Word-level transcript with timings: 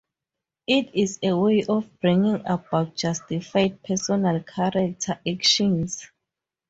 It 0.65 0.95
is 0.95 1.19
a 1.21 1.33
way 1.37 1.63
of 1.69 1.87
bringing 1.99 2.41
about 2.47 2.95
justified, 2.95 3.83
personal 3.83 4.39
character 4.41 5.19
actions. 5.27 6.09